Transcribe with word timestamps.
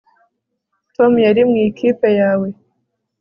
Tom 0.95 1.11
yari 1.27 1.41
mu 1.49 1.55
ikipe 1.67 2.07
yawe 2.19 2.47